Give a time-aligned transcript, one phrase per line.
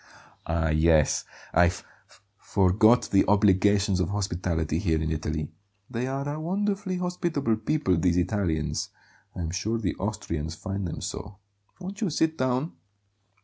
[0.47, 1.25] "Ah, yes!
[1.53, 1.83] I f
[2.39, 5.51] forgot the obligations of hospitality here in Italy;
[5.91, 8.89] they are a wonderfully hospitable people, these Italians.
[9.35, 11.37] I'm sure the Austrians find them so.
[11.79, 12.71] Won't you sit down?"